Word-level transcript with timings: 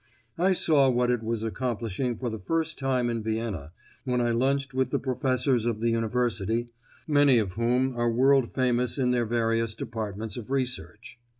I 0.39 0.53
saw 0.53 0.89
what 0.89 1.11
it 1.11 1.21
was 1.21 1.43
accomplishing 1.43 2.17
for 2.17 2.31
the 2.31 2.39
first 2.39 2.79
time 2.79 3.07
in 3.07 3.21
Vienna, 3.21 3.71
when 4.03 4.19
I 4.19 4.31
lunched 4.31 4.73
with 4.73 4.89
the 4.89 4.97
professors 4.97 5.67
of 5.67 5.79
the 5.79 5.91
University, 5.91 6.69
many 7.07 7.37
of 7.37 7.51
whom 7.53 7.95
are 7.95 8.09
world 8.11 8.51
famous 8.51 8.97
in 8.97 9.11
their 9.11 9.27
various 9.27 9.75
departments 9.75 10.37
of 10.37 10.49
research. 10.49 11.19